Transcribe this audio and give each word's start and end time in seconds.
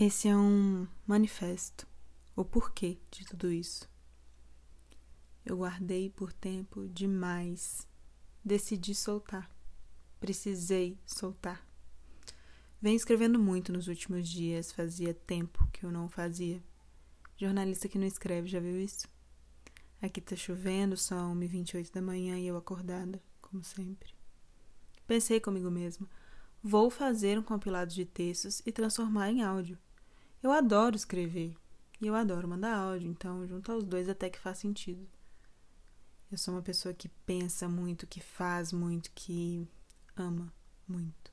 Esse 0.00 0.28
é 0.28 0.36
um 0.36 0.86
manifesto, 1.04 1.84
o 2.36 2.44
porquê 2.44 3.00
de 3.10 3.26
tudo 3.26 3.50
isso. 3.50 3.90
Eu 5.44 5.56
guardei 5.56 6.08
por 6.08 6.32
tempo 6.32 6.86
demais. 6.86 7.84
Decidi 8.44 8.94
soltar. 8.94 9.50
Precisei 10.20 10.96
soltar. 11.04 11.66
Venho 12.80 12.94
escrevendo 12.94 13.40
muito 13.40 13.72
nos 13.72 13.88
últimos 13.88 14.28
dias, 14.28 14.70
fazia 14.70 15.12
tempo 15.12 15.68
que 15.72 15.84
eu 15.84 15.90
não 15.90 16.08
fazia. 16.08 16.62
Jornalista 17.36 17.88
que 17.88 17.98
não 17.98 18.06
escreve, 18.06 18.46
já 18.46 18.60
viu 18.60 18.80
isso? 18.80 19.08
Aqui 20.00 20.20
tá 20.20 20.36
chovendo, 20.36 20.96
são 20.96 21.34
1h28 21.34 21.90
da 21.90 22.00
manhã 22.00 22.38
e 22.38 22.46
eu 22.46 22.56
acordada, 22.56 23.20
como 23.40 23.64
sempre. 23.64 24.14
Pensei 25.08 25.40
comigo 25.40 25.72
mesma, 25.72 26.08
vou 26.62 26.88
fazer 26.88 27.36
um 27.36 27.42
compilado 27.42 27.92
de 27.92 28.04
textos 28.04 28.62
e 28.64 28.70
transformar 28.70 29.32
em 29.32 29.42
áudio. 29.42 29.76
Eu 30.40 30.52
adoro 30.52 30.94
escrever 30.94 31.56
e 32.00 32.06
eu 32.06 32.14
adoro 32.14 32.46
mandar 32.46 32.76
áudio, 32.76 33.10
então 33.10 33.46
juntar 33.46 33.74
os 33.74 33.84
dois 33.84 34.08
até 34.08 34.30
que 34.30 34.38
faz 34.38 34.58
sentido. 34.58 35.08
Eu 36.30 36.38
sou 36.38 36.54
uma 36.54 36.62
pessoa 36.62 36.94
que 36.94 37.08
pensa 37.08 37.68
muito, 37.68 38.06
que 38.06 38.20
faz 38.20 38.72
muito, 38.72 39.10
que 39.12 39.66
ama 40.16 40.52
muito, 40.86 41.32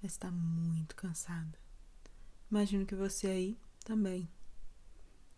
mas 0.00 0.12
está 0.12 0.30
muito 0.30 0.94
cansada. 0.94 1.58
Imagino 2.48 2.86
que 2.86 2.94
você 2.94 3.26
aí 3.26 3.58
também. 3.84 4.28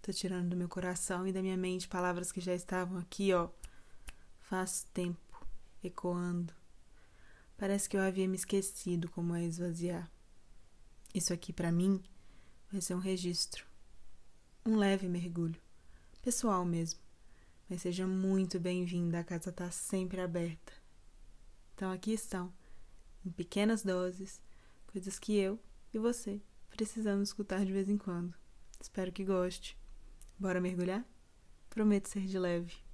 Tô 0.03 0.13
tirando 0.13 0.51
do 0.51 0.57
meu 0.57 0.69
coração 0.69 1.27
e 1.27 1.33
da 1.33 1.41
minha 1.41 1.57
mente 1.57 1.89
palavras 1.89 2.31
que 2.31 2.41
já 2.41 2.55
estavam 2.55 2.99
aqui, 2.99 3.33
ó, 3.33 3.49
faz 4.41 4.87
tempo, 4.93 5.47
ecoando. 5.83 6.53
Parece 7.57 7.89
que 7.89 7.97
eu 7.97 8.03
havia 8.03 8.29
me 8.29 8.37
esquecido 8.37 9.11
como 9.11 9.35
é 9.35 9.45
esvaziar. 9.45 10.11
Isso 11.15 11.33
aqui 11.33 11.53
para 11.53 11.73
mim 11.73 12.03
vai 12.71 12.81
ser 12.81 12.95
um 12.95 12.99
registro, 12.99 13.67
um 14.65 14.77
leve 14.77 15.09
mergulho, 15.09 15.61
pessoal 16.23 16.65
mesmo. 16.65 17.01
Mas 17.69 17.83
seja 17.83 18.07
muito 18.07 18.59
bem-vinda, 18.59 19.19
a 19.21 19.25
casa 19.25 19.51
está 19.51 19.71
sempre 19.71 20.21
aberta. 20.21 20.73
Então 21.75 21.91
aqui 21.91 22.13
estão, 22.13 22.53
em 23.25 23.31
pequenas 23.31 23.83
doses, 23.83 24.41
coisas 24.87 25.19
que 25.19 25.37
eu 25.37 25.59
e 25.93 25.99
você 25.99 26.41
precisamos 26.71 27.29
escutar 27.29 27.65
de 27.65 27.73
vez 27.73 27.89
em 27.89 27.99
quando. 27.99 28.35
Espero 28.81 29.13
que 29.13 29.25
goste. 29.25 29.77
Bora 30.39 30.61
mergulhar? 30.61 31.05
Prometo 31.69 32.09
ser 32.09 32.27
de 32.27 32.39
leve. 32.39 32.90